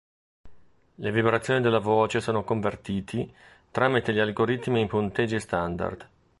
Le 0.95 1.11
vibrazioni 1.11 1.61
della 1.61 1.77
voce 1.77 2.21
sono 2.21 2.43
convertiti 2.43 3.31
tramite 3.69 4.11
gli 4.11 4.17
algoritmi 4.19 4.81
in 4.81 4.87
punteggi 4.87 5.39
standard. 5.39 6.09